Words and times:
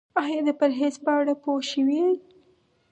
ایا 0.23 0.39
د 0.47 0.49
پرهیز 0.59 0.95
په 1.03 1.11
اړه 1.19 1.33
پوه 1.43 1.61
شوئ؟ 1.71 2.03